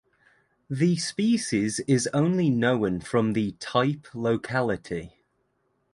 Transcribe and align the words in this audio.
The 0.67 0.95
species 0.97 1.79
is 1.81 2.09
only 2.11 2.49
known 2.49 3.01
from 3.01 3.33
the 3.33 3.51
type 3.59 4.07
locality. 4.15 5.19